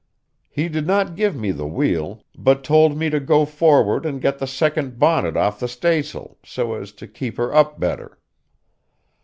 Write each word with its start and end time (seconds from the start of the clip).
He 0.49 0.67
did 0.67 0.87
not 0.87 1.15
give 1.15 1.35
me 1.35 1.51
the 1.51 1.67
wheel, 1.67 2.23
but 2.35 2.63
told 2.63 2.97
me 2.97 3.11
to 3.11 3.19
go 3.19 3.45
forward 3.45 4.03
and 4.03 4.19
get 4.19 4.39
the 4.39 4.47
second 4.47 4.97
bonnet 4.97 5.37
off 5.37 5.59
the 5.59 5.67
staysail, 5.67 6.39
so 6.43 6.73
as 6.73 6.91
to 6.93 7.07
keep 7.07 7.37
her 7.37 7.53
up 7.53 7.79
better. 7.79 8.17